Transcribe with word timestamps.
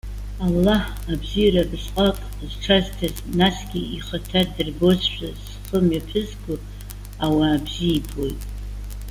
Аллаҳ, 0.45 0.83
абзиара 1.11 1.61
абырсҟак 1.63 2.15
зҽазҭаз, 2.49 3.15
насгьы 3.39 3.81
ихаҭа 3.97 4.41
дырбозшәа 4.53 5.29
зхы 5.43 5.77
мҩаԥызго 5.85 6.55
ауаа 7.25 7.63
бзиа 7.65 7.95
ибоит. 7.97 8.41